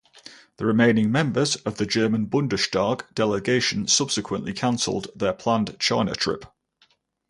The 0.57 0.65
remaining 0.65 1.11
members 1.11 1.57
of 1.57 1.77
the 1.77 1.85
German 1.85 2.25
Bundestag 2.25 3.13
delegation 3.13 3.87
subsequently 3.87 4.51
cancelled 4.51 5.09
their 5.15 5.31
planned 5.31 5.77
China 5.79 6.15
trip. 6.15 6.45